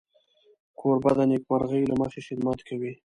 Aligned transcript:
کوربه 0.79 1.11
د 1.17 1.19
نېکمرغۍ 1.31 1.83
له 1.87 1.95
مخې 2.01 2.19
خدمت 2.27 2.59
کوي. 2.67 2.91